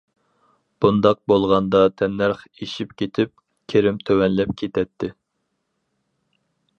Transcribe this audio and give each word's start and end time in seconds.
بۇنداق 0.83 1.17
بولغاندا 1.31 1.81
تەننەرخ 2.01 2.41
ئېشىپ 2.63 2.95
كېتىپ 3.01 3.33
كىرىم 3.73 3.99
تۆۋەنلەپ 4.09 4.55
كېتەتتى. 4.63 5.11